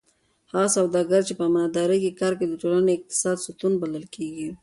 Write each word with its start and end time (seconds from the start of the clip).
هغه 0.51 0.67
سوداګر 0.77 1.21
چې 1.27 1.33
په 1.39 1.43
امانتدارۍ 1.49 1.99
کار 2.21 2.33
کوي 2.37 2.47
د 2.49 2.55
ټولنې 2.61 2.85
د 2.91 2.95
اقتصاد 2.97 3.37
ستون 3.45 3.73
بلل 3.81 4.05
کېږي. 4.15 4.49